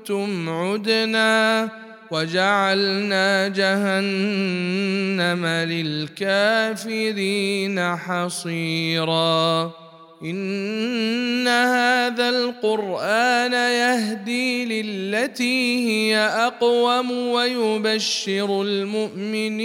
[0.00, 1.68] عدتم عدنا
[2.10, 5.46] وجعلنا جهنم
[6.26, 7.16] للكافرين
[7.96, 9.72] حصيرا
[10.24, 19.60] ان هذا القران يهدي للتي هي اقوم ويبشر المؤمنين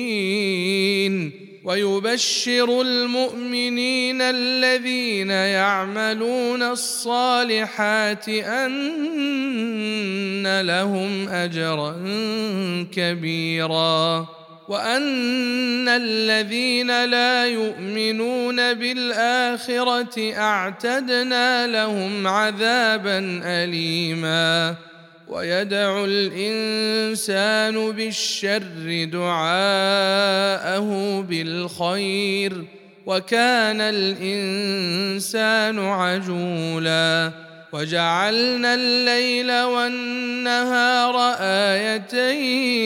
[1.65, 8.75] ويبشر المؤمنين الذين يعملون الصالحات أن
[10.61, 11.91] لهم أجرا
[12.91, 14.27] كبيرا
[14.67, 24.75] وأن الذين لا يؤمنون بالآخرة أعتدنا لهم عذابا أليما
[25.27, 30.89] ويدعو الإنسان بالشر دعاءه
[31.29, 32.63] بالخير
[33.05, 37.31] وكان الإنسان عجولا
[37.73, 42.85] وجعلنا الليل والنهار آيتين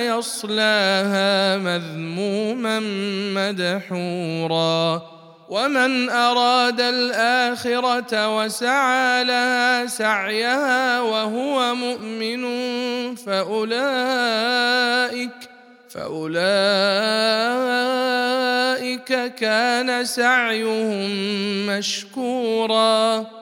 [0.00, 2.80] يصلاها مذموما
[3.34, 5.02] مدحورا.
[5.48, 12.44] ومن أراد الآخرة وسعى لها سعيها وهو مؤمن
[13.14, 13.70] فأولئك
[15.90, 16.34] فأولئك
[19.34, 21.10] كان سعيهم
[21.66, 23.41] مشكورا.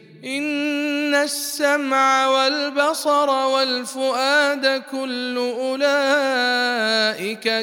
[0.25, 6.89] إن السمع والبصر والفؤاد كل أولئك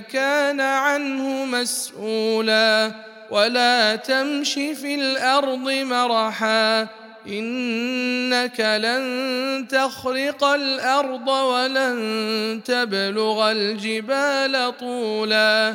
[0.07, 2.93] كان عنه مسؤولا
[3.31, 6.87] ولا تمش في الأرض مرحا
[7.29, 15.75] إنك لن تخرق الأرض ولن تبلغ الجبال طولا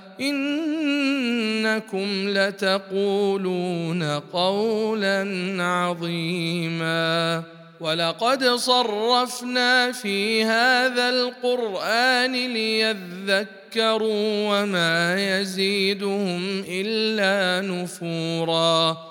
[0.21, 5.23] إنكم لتقولون قولا
[5.63, 7.43] عظيما.
[7.79, 14.09] ولقد صرفنا في هذا القرآن ليذكروا
[14.49, 19.10] وما يزيدهم إلا نفورا.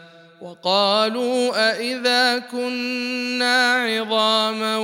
[0.41, 4.77] وقالوا أإذا كنا عظاما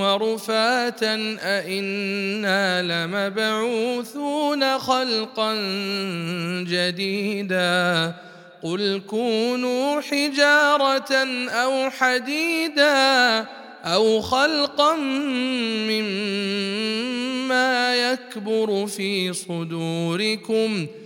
[0.00, 5.54] ورفاتا أإنا لمبعوثون خلقا
[6.62, 8.14] جديدا
[8.62, 11.12] قل كونوا حجارة
[11.50, 13.46] أو حديدا
[13.84, 14.96] أو خلقا
[15.90, 21.05] مما يكبر في صدوركم ۖ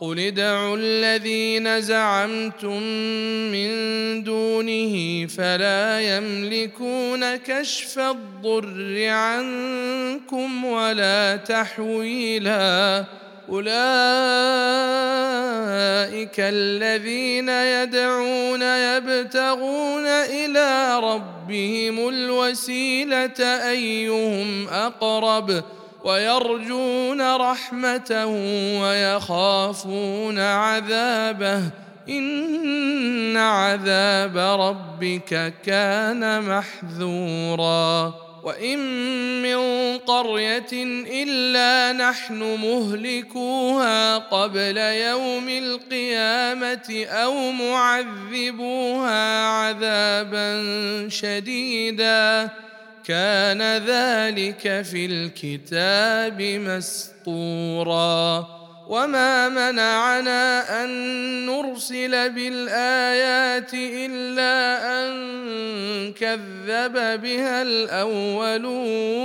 [0.00, 2.82] قل ادعوا الذين زعمتم
[3.52, 3.68] من
[4.24, 13.04] دونه فلا يملكون كشف الضر عنكم ولا تحويلا.
[13.48, 13.74] أولئك
[16.38, 25.64] الذين يدعون يبتغون إلى ربهم الوسيلة أيهم أقرب؟
[26.04, 28.26] ويرجون رحمته
[28.80, 31.62] ويخافون عذابه.
[32.08, 38.14] إن عذاب ربك كان محذورا.
[38.44, 38.78] وإن
[39.42, 39.58] من
[39.98, 40.72] قرية
[41.22, 50.62] إلا نحن مهلكوها قبل يوم القيامة أو معذبوها عذابا
[51.08, 52.50] شديدا.
[53.04, 58.46] كان ذلك في الكتاب مسطورا
[58.88, 60.90] وما منعنا أن
[61.46, 64.54] نرسل بالآيات إلا
[64.92, 65.12] أن
[66.12, 69.24] كذب بها الأولون.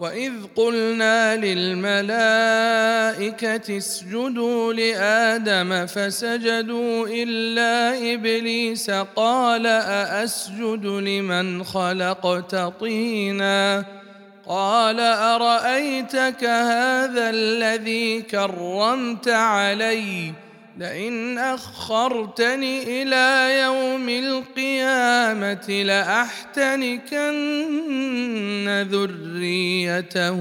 [0.00, 2.06] واذ قلنا للملائكه
[3.76, 13.84] اسجدوا لادم فسجدوا الا ابليس قال ااسجد لمن خلقت طينا
[14.46, 20.32] قال ارايتك هذا الذي كرمت علي
[20.80, 27.36] لئن أخرتني إلى يوم القيامة لأحتنكن
[28.90, 30.40] ذريته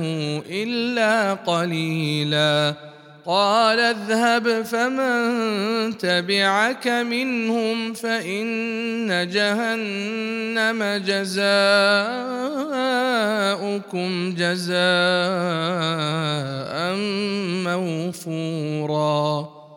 [0.50, 2.74] إلا قليلا.
[3.26, 11.50] قال اذهب فمن تبعك منهم فإن جهنم جزاؤكم
[14.38, 14.80] جزاء
[17.68, 19.59] موفورا.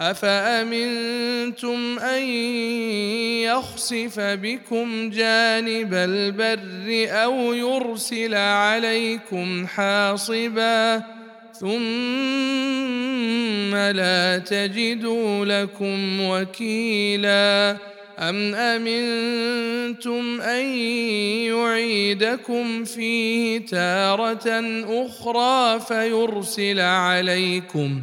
[0.00, 2.22] أفأمنتم أن
[3.44, 11.02] يخسف بكم جانب البر أو يرسل عليكم حاصبا
[11.60, 11.70] ثم
[13.76, 17.76] لا تجدوا لكم وكيلا
[18.18, 20.64] أم أمنتم أن
[21.46, 28.02] يعيدكم فيه تارة أخرى فيرسل عليكم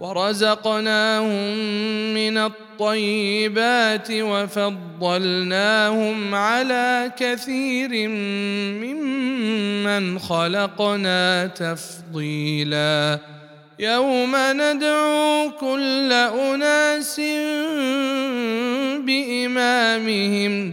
[0.00, 1.54] ورزقناهم
[2.14, 5.54] من الطيبات وفضلناهم
[6.34, 8.08] على كثير
[8.78, 13.18] ممن خلقنا تفضيلا.
[13.78, 17.20] يوم ندعو كل أناس
[19.06, 20.72] بإمامهم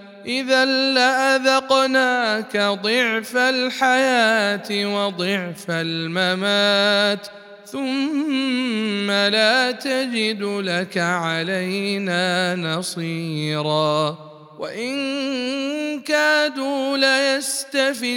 [0.25, 7.27] إذا لأذقناك ضعف الحياة وضعف الممات
[7.65, 14.17] ثم لا تجد لك علينا نصيرا.
[14.59, 18.15] وإن كادوا ليستفزونك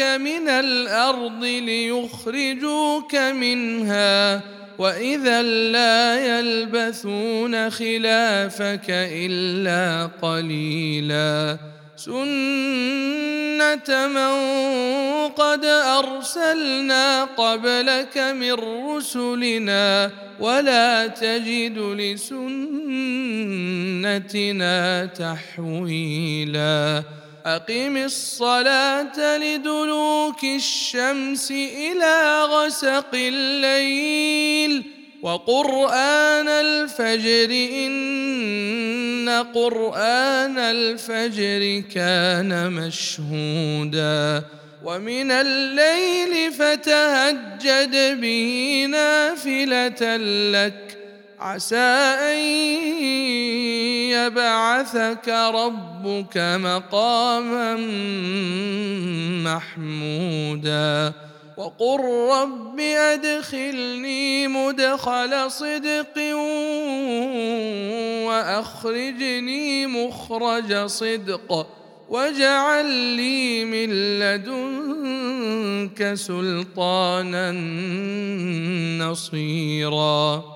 [0.00, 4.40] من الأرض ليخرجوك منها
[4.78, 11.58] واذا لا يلبثون خلافك الا قليلا
[11.96, 13.26] سنه
[14.06, 14.32] من
[15.28, 20.10] قد ارسلنا قبلك من رسلنا
[20.40, 23.06] ولا تجد لسنتنا
[25.06, 27.02] تحويلا
[27.46, 34.82] أقم الصلاة لدلوك الشمس إلى غسق الليل
[35.22, 37.50] وقرآن الفجر
[37.86, 44.42] إن قرآن الفجر كان مشهودا.
[44.84, 50.16] ومن الليل فتهجد به نافلة
[50.52, 50.85] لك
[51.46, 51.76] عسى
[52.32, 52.38] أن
[54.10, 57.76] يبعثك ربك مقاما
[59.46, 61.12] محمودا.
[61.56, 66.18] وقل رب أدخلني مدخل صدق
[68.26, 71.66] وأخرجني مخرج صدق.
[72.08, 77.52] واجعل لي من لدنك سلطانا
[79.04, 80.55] نصيرا.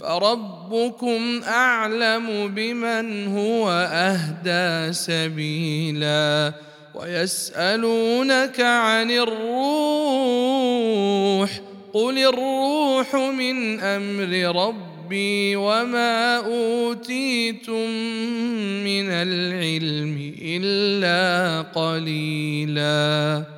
[0.00, 6.52] فربكم اعلم بمن هو اهدى سبيلا
[6.94, 10.10] ويسالونك عن الروح
[11.92, 17.90] قل الروح من أمر ربي وما اوتيتم
[18.84, 23.57] من العلم الا قليلا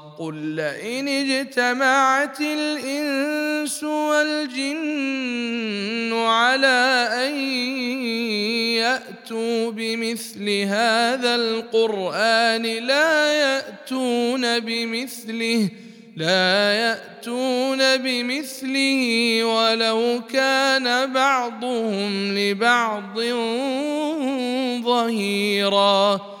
[0.21, 5.33] قل لئن اجتمعت الإنس والجن
[6.13, 7.35] على أن
[8.77, 15.69] يأتوا بمثل هذا القرآن لا يأتون بمثله
[16.15, 23.19] لا يأتون بمثله ولو كان بعضهم لبعض
[24.83, 26.40] ظهيرا.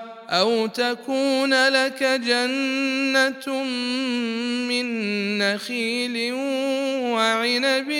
[0.31, 3.63] أو تكون لك جنة
[4.67, 6.33] من نخيل
[7.13, 7.91] وعنب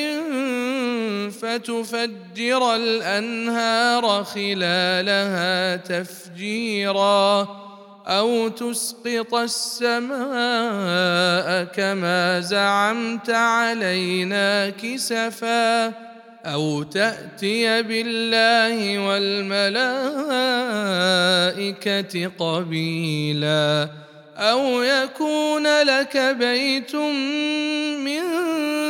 [1.42, 7.48] فتفجر الأنهار خلالها تفجيرا
[8.08, 10.22] أو تسقط السماء
[11.64, 16.11] كما زعمت علينا كسفا
[16.46, 19.92] أو تأتي بالله والملائكة
[22.40, 23.90] قبيلا
[24.38, 28.22] أو يكون لك بيت من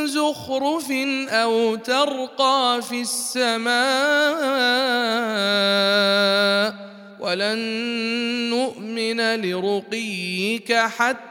[0.07, 0.91] زخرف
[1.29, 3.71] أو ترقى في السماء
[7.19, 7.59] ولن
[8.49, 11.30] نؤمن لرقيك حتى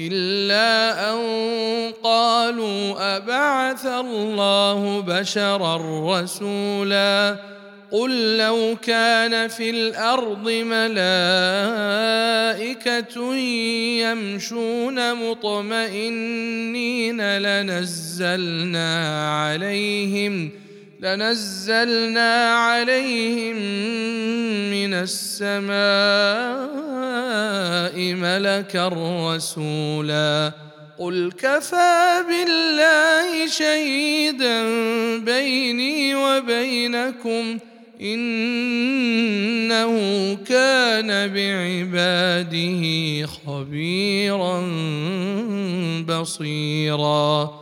[0.00, 1.18] إلا أن
[2.02, 5.76] قالوا أبعث الله بشرا
[6.22, 7.36] رسولا
[7.90, 10.94] قل لو كان في الأرض ملائكة
[14.04, 16.58] يمشون مطمئنين
[17.38, 18.90] لنزلنا
[19.40, 20.62] عليهم ۖ
[21.02, 23.56] لنزلنا عليهم
[24.70, 25.74] من السماء
[28.14, 30.52] ملكا رسولا.
[30.98, 34.64] قل كفى بالله شهيدا
[35.18, 37.58] بيني وبينكم
[38.00, 39.94] إنه
[40.34, 42.82] كان بعباده
[43.26, 44.60] خبيرا
[46.08, 47.61] بصيرا.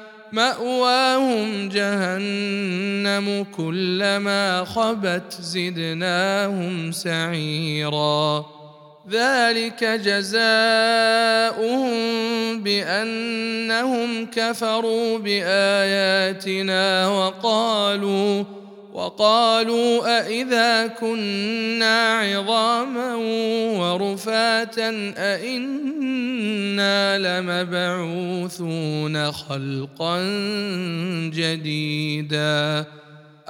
[0.31, 8.45] مأواهم جهنم كلما خبت زدناهم سعيرا.
[9.09, 10.41] ذلك جزاؤهم
[12.63, 18.43] بأنهم كفروا بآياتنا وقالوا
[18.93, 23.15] وقالوا أإذا كنا عظاما
[23.79, 30.17] ورفاتا أإنا لمبعوثون خلقا
[31.33, 32.85] جديدا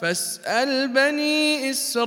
[0.00, 1.98] فاسأل بني إسرائيل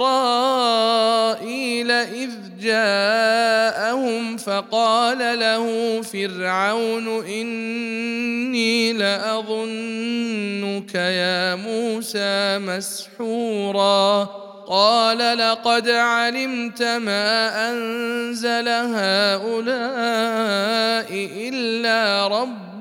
[1.92, 2.30] إذ
[2.62, 14.44] جاءهم فقال له فرعون إني لأظنك يا موسى مسحورا.
[14.68, 19.84] قال لقد علمت ما أنزل هؤلاء
[21.50, 22.28] إلا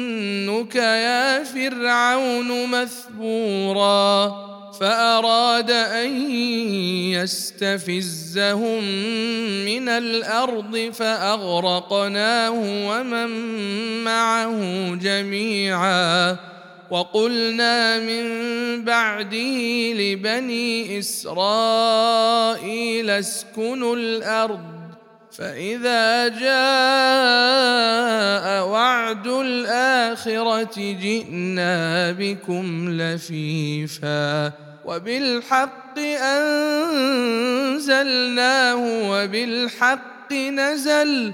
[0.76, 4.45] يا فرعون مثبورا
[4.80, 6.32] فأراد أن
[7.12, 8.84] يستفزهم
[9.65, 12.52] من الأرض فأغرقناه
[12.88, 13.30] ومن
[14.04, 14.60] معه
[14.95, 16.55] جميعا
[16.95, 18.25] وقلنا من
[18.86, 19.60] بعده
[19.93, 22.19] لبني إسرائيل
[23.10, 24.75] اسكنوا الأرض
[25.31, 26.45] فإذا جاء
[28.67, 34.51] وعد الآخرة جئنا بكم لفيفا
[34.86, 35.99] وبالحق
[37.60, 41.34] أنزلناه وبالحق نزل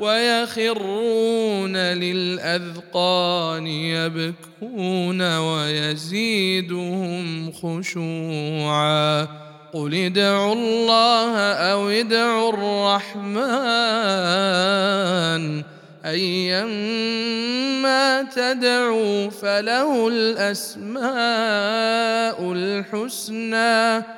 [0.00, 9.28] ويخرون للأذقان يبكون ويزيدهم خشوعا.
[9.74, 13.38] قل ادعوا الله أو ادعوا الرحمن.
[16.04, 21.08] ايما تدعوا فله الأسماء
[22.52, 24.17] الحسنى.